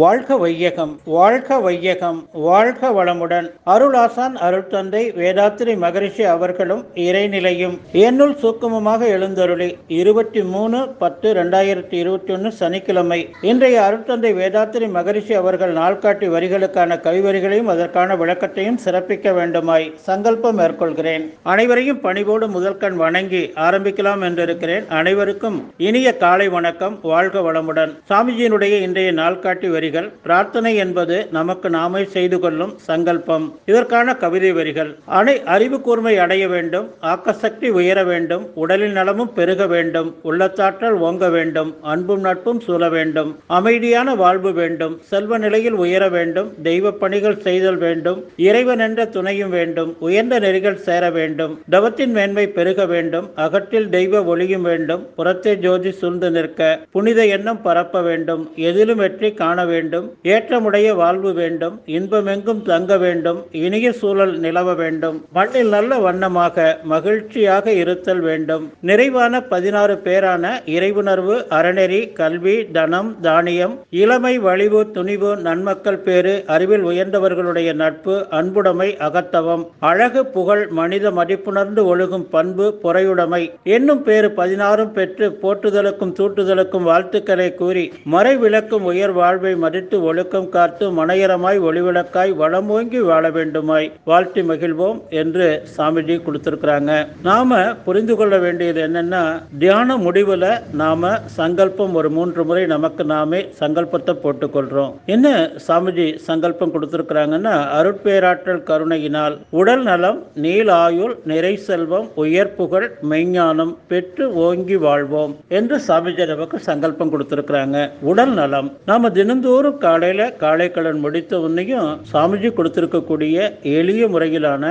வாழ்க 0.00 0.36
வையகம் 0.36 1.00
வாழ்க 1.04 1.58
வையகம் 1.58 2.28
வாழ்க 2.32 2.90
வளமுடன். 2.90 3.46
அருளாசான் 3.66 4.36
அருட்தந்தை 4.40 5.02
வேதாத்திரி 5.12 5.76
மகரிஷி 5.76 6.24
அவர்களும் 6.24 6.86
இறைநிலையும். 6.94 7.78
என்னுள் 7.92 8.36
சூக்குமமாக 8.42 9.00
எழுந்தருளி 9.06 9.78
இருபத்தி 9.88 10.42
மூணு 10.42 10.88
பத்து 10.98 11.34
ரெண்டாயிரத்தி 11.34 11.94
இருபத்தி 11.94 12.32
ஒன்று 12.32 12.52
சனிக்கிழமை. 12.52 13.28
இன்றைய 13.42 13.80
அருட்தந்தை 13.80 14.30
வேதாத்திரி 14.40 14.90
மகரிஷி 14.90 15.34
அவர்கள் 15.34 15.74
நாள்காட்டி 15.74 16.28
வரிகளுக்கான 16.36 16.96
கவிவரிகளையும் 17.00 17.70
அதற்கான 17.74 18.16
விளக்கத்தையும் 18.16 18.78
சிறப்பிக்க 18.84 19.34
வேண்டுமாய் 19.34 19.92
சங்கல்பம் 19.96 20.58
மேற்கொள்கிறேன். 20.58 21.26
அனைவரையும் 21.42 22.00
பணிவோடு 22.00 22.48
முதல்கண் 22.48 22.96
வணங்கி 22.96 23.52
ஆரம்பிக்கலாம் 23.54 24.24
என்றிருக்கிறேன். 24.30 24.88
அனைவருக்கும் 24.88 25.72
இனிய 25.76 26.16
காலை 26.16 26.48
வணக்கம். 26.48 26.98
வாழ்க 27.02 27.40
வளமுடன். 27.40 27.94
சாமிஜியினுடைய 28.08 28.80
இன்றைய 28.80 29.12
நாள்காட்டி 29.12 29.88
வரிகள் 29.90 30.10
பிரார்த்தனை 30.26 30.70
என்பது 30.82 31.16
நமக்கு 31.36 31.68
நாமே 31.76 32.00
செய்து 32.14 32.36
கொள்ளும் 32.42 32.72
சங்கல்பம். 32.88 33.46
இதற்கான 33.70 34.14
கவிதை 34.22 34.50
வரிகள் 34.58 34.90
அனை 35.18 35.34
அறிவு 35.54 35.78
கூர்மை 35.86 36.12
அடைய 36.24 36.44
வேண்டும் 36.52 36.86
ஆக்கசக்தி 37.12 37.68
உயர 37.78 37.98
வேண்டும் 38.10 38.44
உடலின் 38.62 38.94
நலமும் 38.98 39.32
பெருக 39.38 39.66
வேண்டும் 39.72 40.10
உள்ளத்தாற்றல் 40.30 40.98
ஓங்க 41.06 41.30
வேண்டும் 41.36 41.70
அன்பும் 41.92 42.22
நட்பும் 42.26 42.60
சூழ 42.66 42.82
வேண்டும் 42.96 43.30
அமைதியான 43.58 44.14
வாழ்வு 44.22 44.52
வேண்டும் 44.60 44.94
செல்வ 45.12 45.38
நிலையில் 45.44 45.78
உயர 45.84 46.02
வேண்டும் 46.16 46.52
தெய்வ 46.68 46.92
பணிகள் 47.02 47.42
செய்தல் 47.46 47.80
வேண்டும் 47.86 48.20
இறைவன் 48.48 48.84
என்ற 48.86 49.08
துணையும் 49.16 49.52
வேண்டும் 49.58 49.90
உயர்ந்த 50.08 50.40
நெறிகள் 50.46 50.80
சேர 50.86 51.10
வேண்டும் 51.18 51.56
தவத்தின் 51.76 52.14
மேன்மை 52.18 52.46
பெருக 52.58 52.86
வேண்டும் 52.94 53.28
அகற்றில் 53.46 53.90
தெய்வ 53.96 54.22
ஒளியும் 54.34 54.68
வேண்டும் 54.70 55.04
புறத்தே 55.18 55.54
ஜோதி 55.66 55.92
சூழ்ந்து 56.00 56.30
நிற்க 56.38 56.70
புனித 56.96 57.20
எண்ணம் 57.38 57.62
பரப்ப 57.68 58.04
வேண்டும் 58.10 58.44
எதிலும் 58.70 59.02
வெற்றி 59.04 59.28
காண 59.42 59.58
வேண்டும். 59.64 59.78
ஏற்றமுடைய 60.22 60.94
வாழ்வு 60.94 61.32
வேண்டும் 61.32 61.80
இன்பமெங்கும் 61.86 62.62
தங்க 62.62 62.96
வேண்டும் 62.96 63.44
இனிய 63.50 63.92
சூழல் 63.92 64.38
நிலவ 64.38 64.74
வேண்டும் 64.74 65.24
மண்ணில் 65.32 65.68
நல்ல 65.68 65.98
வண்ணமாக 65.98 66.78
மகிழ்ச்சியாக 66.82 67.72
இருத்தல் 67.72 68.20
வேண்டும். 68.20 68.72
நிறைவான 68.80 69.40
பதினாறு 69.42 69.94
பேரான 70.04 70.44
இறைவுணர்வு 70.66 71.36
அறநெறி 71.50 72.12
கல்வி 72.12 72.56
தனம் 72.72 73.20
தானியம் 73.20 73.74
இளமை 73.90 74.38
வலிவு 74.38 74.90
துணிவு 74.90 75.36
நன்மக்கள் 75.36 75.98
பேறு 75.98 76.44
அறிவில் 76.46 76.82
உயர்ந்தவர்களுடைய 76.82 77.72
நட்பு 77.72 78.26
அன்புடைமை 78.30 78.96
அகத்தவம் 78.98 79.64
அழகு 79.80 80.26
புகழ் 80.26 80.68
மனித 80.70 81.10
மதிப்புணர்ந்து 81.10 81.96
ஒழுகும் 81.96 82.28
பண்பு 82.30 82.74
பொறையுடைமை 82.82 83.42
என்னும் 83.62 84.02
பேறு 84.02 84.30
பதினாறும் 84.30 84.92
பெற்று 84.92 85.28
போற்றுதலுக்கும் 85.42 86.14
தூட்டுதலுக்கும் 86.18 86.82
வாழ்த்துக்களை 86.82 87.54
கூறி 87.54 87.92
மறை 88.04 88.36
விளக்கும் 88.36 88.84
உயர் 88.84 89.12
வாழ்வை 89.12 89.54
மதித்து 89.62 89.96
ஒழுக்கம் 90.08 90.48
காத்து 90.56 90.84
மனையரமாய் 90.98 91.58
ஒளிவிளக்காய் 91.68 92.32
வளம் 92.40 92.70
ஓங்கி 92.76 93.00
வாழ 93.10 93.24
வேண்டுமாய் 93.36 93.88
வாழ்த்தி 94.10 94.42
மகிழ்வோம் 94.50 94.98
என்று 95.22 95.46
சாமிஜி 95.76 96.16
கொடுத்திருக்கிறாங்க. 96.26 96.92
நாம 97.28 97.58
புரிந்து 97.86 98.16
கொள்ள 98.20 98.34
வேண்டியது 98.44 98.80
என்னன்னா 98.88 99.22
தியான 99.62 99.96
முடிவுல 100.06 100.46
நாம 100.82 101.12
சங்கல்பம் 101.38 101.94
ஒரு 102.00 102.10
மூன்று 102.16 102.44
முறை 102.50 102.64
நமக்கு 102.74 103.04
நாமே 103.14 103.40
சங்கல்பத்தை 103.60 104.14
போட்டுக்கொள்றோம். 104.24 104.92
என்ன 105.14 105.28
சாமிஜி 105.66 106.06
சங்கல்பம் 106.28 106.74
கொடுத்திருக்கிறாங்கன்னா 106.74 107.54
அருட்பேராற்றல் 107.78 108.62
கருணையினால் 108.70 109.36
உடல் 109.60 109.84
நலம் 109.90 110.18
நீல் 110.44 110.72
ஆயுள் 110.82 111.14
நிறை 111.32 111.54
செல்வம் 111.68 112.08
உயர் 112.24 112.54
புகழ் 112.58 112.88
மெய்ஞானம் 113.10 113.72
பெற்று 113.90 114.24
ஓங்கி 114.46 114.76
வாழ்வோம் 114.86 115.34
என்று 115.58 115.76
சாமிஜி 115.88 116.26
நமக்கு 116.32 116.58
சங்கல்பம் 116.68 117.12
கொடுத்திருக்கிறாங்க. 117.12 117.78
உடல் 118.10 118.34
நலம். 118.40 118.68
நாம 118.90 119.10
தினந்தோறும் 119.18 119.48
காலையில் 119.78 120.36
காலை 120.36 120.66
கடன் 120.70 121.00
முடித்த 121.00 121.40
உன்னையும் 121.40 121.90
சாமிஜி 122.12 122.50
கொடுத்திருக்கக்கூடிய 122.50 123.36
எளிய 123.62 124.08
முறையிலான 124.08 124.64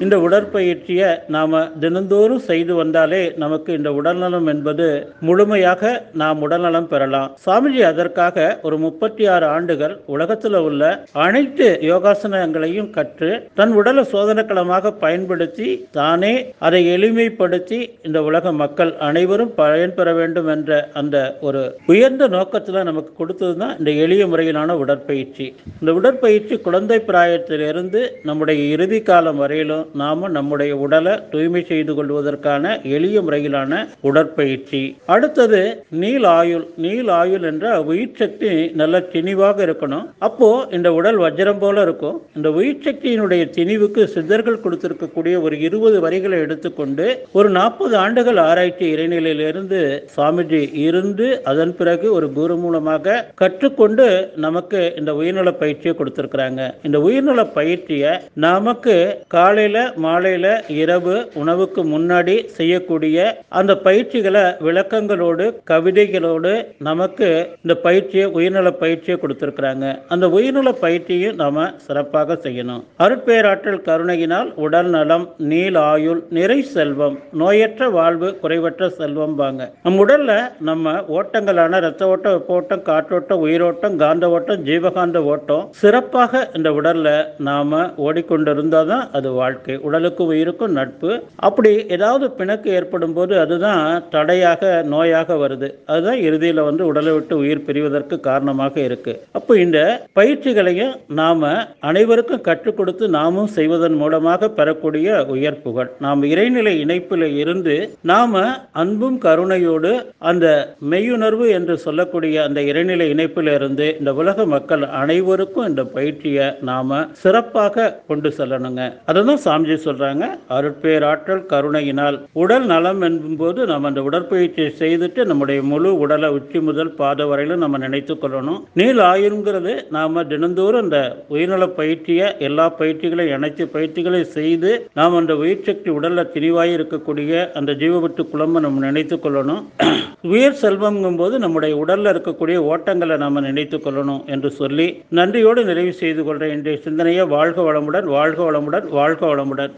இந்த 0.00 0.16
உடற்பயிற்சியை 0.18 1.10
நாம 1.28 1.60
தினந்தோறும் 1.80 2.38
செய்து 2.38 2.74
வந்தாலே 2.74 3.20
நமக்கு 3.36 3.70
இந்த 3.72 3.92
உடல்நலம் 3.92 4.46
என்பது 4.46 4.86
முழுமையாக 5.20 5.92
நாம் 6.12 6.42
உடல்நலம் 6.42 6.88
பெறலாம். 6.88 7.30
சாமிஜி 7.46 7.82
அதற்காக 7.82 8.58
ஒரு 8.62 8.78
முப்பத்தி 8.78 9.26
ஆறு 9.26 9.46
ஆண்டுகள் 9.46 9.94
உலகத்தில் 10.06 10.58
உள்ள 10.60 10.82
அனைத்து 11.12 11.68
யோகாசனங்களையும் 11.82 12.90
கற்று 12.90 13.30
தன் 13.54 13.72
உடலை 13.72 14.04
சோதனைக்களமாக 14.12 14.92
பயன்படுத்தி 14.96 15.68
தானே 15.90 16.34
அதை 16.58 16.82
எளிமைப்படுத்தி 16.96 17.80
இந்த 18.02 18.22
உலக 18.22 18.52
மக்கள் 18.52 18.92
அனைவரும் 18.98 19.54
பயன்பெற 19.54 20.12
வேண்டும் 20.12 20.46
என்ற 20.46 20.88
அந்த 20.92 21.16
ஒரு 21.40 21.62
உயர்ந்த 21.86 22.28
நோக்கத்தில் 22.28 22.82
நமக்கு 22.82 23.12
கொடுத்தது 23.14 23.56
தான் 23.56 23.76
இந்த 23.78 23.90
எளிய 23.90 24.15
முறையிலான 24.24 24.76
உடற்பயிற்சி. 24.82 25.46
இந்த 25.80 25.94
உடற்பயிற்சி 25.94 26.56
குழந்தை 26.56 26.98
பிராயத்திலிருந்து 27.06 28.00
நம்முடைய 28.22 28.60
இறுதி 28.74 29.00
காலம் 29.02 29.36
வரையிலும் 29.36 29.84
நாம 29.94 30.28
நம்முடைய 30.28 30.76
உடலை 30.76 31.14
தூய்மை 31.30 31.64
செய்து 31.68 31.94
கொள்வதற்கான 31.94 32.64
எளிய 32.96 33.20
முறையிலான 33.20 33.72
உடற்பயிற்சி. 34.00 34.82
அடுத்தது 35.06 35.62
நீல் 36.04 36.24
ஆயுள். 36.24 36.66
நீல் 36.76 37.08
ஆயுள் 37.20 37.46
என்ற 37.52 37.82
உயிர் 37.82 38.18
சக்தி 38.20 38.50
நல்ல 38.82 38.98
திணிவாக 39.12 39.64
இருக்கணும். 39.68 40.06
அப்போ 40.18 40.50
இந்த 40.70 40.88
உடல் 40.92 41.18
வஜ்ரம் 41.18 41.62
போல 41.64 41.82
இருக்கும். 41.82 42.22
இந்த 42.36 42.48
உயிர் 42.52 42.84
சக்தியினுடைய 42.86 43.42
திணிவுக்கு 43.58 44.04
சித்தர்கள் 44.14 44.62
கொடுத்திருக்கக்கூடிய 44.64 45.34
ஒரு 45.42 45.60
இருபது 45.60 46.00
வரிகளை 46.00 46.38
எடுத்துக்கொண்டு 46.38 47.06
ஒரு 47.32 47.48
நாற்பது 47.50 47.96
ஆண்டுகள் 47.96 48.36
ஆராய்ச்சி 48.36 48.94
இறைநிலையிலிருந்து 48.94 49.80
சுவாமிஜி 50.16 50.62
இருந்து 50.88 51.26
அதன் 51.44 51.76
பிறகு 51.76 52.12
ஒரு 52.12 52.32
குரு 52.32 52.56
மூலமாக 52.56 53.24
கற்றுக்கொண்டு 53.40 54.05
நமக்கு 54.44 54.80
இந்த 55.00 55.10
உயிர்நல 55.20 55.50
பயிற்சியை 55.62 55.94
கொடுத்துருக்குறாங்க. 55.98 56.60
இந்த 56.86 56.98
உயிர்நல 57.06 57.44
பயிற்சியை 57.58 58.12
நமக்கு 58.46 58.94
காலையில 59.36 59.76
மாலையில 60.04 60.46
இரவு 60.80 61.16
உணவுக்கு 61.42 61.84
முன்னாடி 61.94 62.36
செய்யக்கூடிய 62.58 63.18
அந்த 63.60 63.72
பயிற்சிகளை 63.86 64.44
விளக்கங்களோடு 64.66 65.46
கவிதைகளோடு 65.72 66.52
நமக்கு 66.88 67.28
இந்த 67.64 67.76
பயிற்சியை 67.86 68.26
உயிர்நல 68.38 68.70
பயிற்சியை 68.82 69.18
கொடுத்துருக்குறாங்க. 69.20 69.84
அந்த 70.14 70.26
உயிர்நல 70.36 70.72
பயிற்சியும் 70.84 71.40
நாம 71.42 71.66
சிறப்பாக 71.86 72.38
செய்யணும். 72.46 72.82
அருட்பேராற்றல் 73.04 73.84
கருணையினால் 73.88 74.50
உடல் 74.66 74.90
நலம் 74.96 75.26
நீள் 75.50 75.78
ஆயுள் 75.90 76.20
நிறை 76.36 76.60
செல்வம் 76.74 77.16
நோயற்ற 77.40 77.90
வாழ்வு 77.96 78.28
குறைவற்ற 78.42 78.88
செல்வம் 78.98 79.34
வாங்க 79.40 79.62
நம் 79.84 79.98
உடல்ல 80.04 80.32
நம்ம 80.68 80.92
ஓட்டங்களான 81.16 81.80
ரத்த 81.86 82.08
ஓட்டம் 82.12 82.34
வெப்ப 82.36 82.54
ஓட்டம் 82.58 82.84
காற்றோட்டம் 82.88 83.42
உயிரோட்டம் 83.46 83.95
காந்த 84.02 84.26
ஓட்டம் 84.36 84.64
ஜீவகாந்த 84.68 85.18
ஓட்டம் 85.32 85.64
சிறப்பாக 85.80 86.42
இந்த 86.58 86.68
உடல்ல 86.78 87.08
நாம 87.48 87.80
ஓடிக்கொண்டிருந்தால் 88.06 88.90
தான் 88.92 89.04
அது 89.18 89.28
வாழ்க்கை. 89.40 89.74
உடலுக்கும் 89.86 90.30
உயிருக்கும் 90.32 90.76
நட்பு. 90.78 91.10
அப்படி 91.48 91.72
ஏதாவது 91.96 92.26
பிணக்கு 92.38 92.68
ஏற்படும் 92.78 93.14
போது 93.16 93.34
அதுதான் 93.44 93.82
தடையாக 94.14 94.70
நோயாக 94.92 95.36
வருது. 95.42 95.68
அதுதான் 95.92 96.20
இறுதியில் 96.26 96.66
வந்து 96.68 96.82
உடலை 96.90 97.12
விட்டு 97.16 97.34
உயிர் 97.42 97.64
பிரிவதற்கு 97.68 98.18
காரணமாக 98.28 98.74
இருக்கு. 98.88 99.14
அப்போ 99.38 99.52
இந்த 99.64 99.78
பயிற்சிகளையும் 100.20 100.94
நாம 101.20 101.52
அனைவருக்கும் 101.90 102.44
கற்றுக் 102.48 102.78
கொடுத்து 102.78 103.04
நாமும் 103.18 103.50
செய்வதன் 103.56 103.98
மூலமாக 104.02 104.50
பெறக்கூடிய 104.58 105.24
உயர் 105.36 105.62
புகழ் 105.64 105.90
நாம் 106.06 106.22
இறைநிலை 106.32 106.74
இணைப்பில் 106.84 107.28
இருந்து 107.42 107.76
நாம 108.12 108.42
அன்பும் 108.82 109.18
கருணையோடு 109.26 109.92
அந்த 110.30 110.46
மெய்யுணர்வு 110.90 111.46
என்று 111.58 111.74
சொல்லக்கூடிய 111.78 112.36
அந்த 112.46 112.60
இறைநிலை 112.70 113.06
இணைப்பில் 113.14 113.52
இருந்து 113.54 113.85
இந்த 113.98 114.14
உலக 114.14 114.46
மக்கள் 114.46 114.84
அனைவருக்கும் 115.00 115.68
இந்த 115.68 115.84
பயிற்சியை 115.96 116.46
நாம 116.60 116.98
சிறப்பாக 117.22 117.86
கொண்டு 118.08 118.28
செல்லணுங்க. 118.38 118.82
அதுதான் 119.10 119.42
சாமிஜி 119.44 119.76
சொல்றாங்க 119.84 120.24
அருட்பேராற்றல் 120.56 121.44
கருணையினால் 121.46 122.18
உடல் 122.42 122.66
நலம் 122.66 123.02
என்பது 123.08 123.66
நம்ம 123.66 123.88
அந்த 123.88 124.02
உடற்பயிற்சியை 124.08 124.70
செய்துட்டு 124.82 125.24
நம்முடைய 125.24 125.60
முழு 125.62 125.90
உடலை 125.98 126.30
உச்சி 126.30 126.60
முதல் 126.60 126.94
பாத 126.94 127.26
வரையிலும் 127.26 127.62
நம்ம 127.64 127.78
நினைத்து 127.78 128.14
கொள்ளணும். 128.14 128.60
நீள் 128.74 129.02
ஆயுங்கிறது 129.10 129.74
நாம 129.90 130.24
தினந்தோறும் 130.24 130.82
அந்த 130.82 131.00
உயிர்நல 131.30 131.66
பயிற்சியை 131.80 132.28
எல்லா 132.48 132.66
பயிற்சிகளையும் 132.78 133.34
இணைச்சு 133.36 133.64
பயிற்சிகளை 133.76 134.22
செய்து 134.36 134.70
நாம் 134.94 135.18
அந்த 135.20 135.36
உயிர் 135.36 135.66
சக்தி 135.68 135.90
உடல்ல 135.90 136.24
திரிவாய் 136.34 136.74
இருக்கக்கூடிய 136.76 137.32
அந்த 137.58 137.72
ஜீவபட்டு 137.82 138.22
குழம்பை 138.32 138.60
நம்ம 138.66 138.84
நினைத்து 138.86 139.16
கொள்ளணும். 139.16 139.62
உயிர் 140.32 140.60
செல்வம்ங்கும் 140.62 141.16
போது 141.16 141.34
நம்முடைய 141.38 141.72
உடல்ல 141.84 142.12
இருக்கக்கூடிய 142.14 142.56
ஓட்டங்களை 142.70 143.16
நாம 143.24 143.40
நினைத்து 143.40 143.75
கொள்ளணும் 143.84 144.22
என்று 144.26 144.50
சொல்லி 144.50 144.86
நன்றியோடு 145.18 145.64
நிறைவு 145.64 145.92
செய்து 145.92 146.22
கொள்ற 146.24 146.44
இன்றைய 146.56 146.78
சிந்தனையை 146.84 147.24
வாழ்க 147.26 147.72
வளமுடன் 147.72 148.08
வாழ்க 148.16 148.40
வளமுடன் 148.50 148.88
வாழ்க 148.88 149.22
வளமுடன். 149.26 149.72